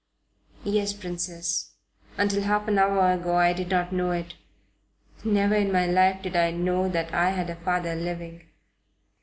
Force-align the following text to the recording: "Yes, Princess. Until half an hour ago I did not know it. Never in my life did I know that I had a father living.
"Yes, 0.63 0.93
Princess. 0.93 1.73
Until 2.17 2.41
half 2.41 2.67
an 2.67 2.79
hour 2.79 3.11
ago 3.11 3.35
I 3.35 3.53
did 3.53 3.69
not 3.69 3.93
know 3.93 4.09
it. 4.09 4.33
Never 5.23 5.53
in 5.53 5.71
my 5.71 5.85
life 5.85 6.23
did 6.23 6.35
I 6.35 6.49
know 6.49 6.89
that 6.89 7.13
I 7.13 7.29
had 7.29 7.51
a 7.51 7.55
father 7.57 7.93
living. 7.93 8.47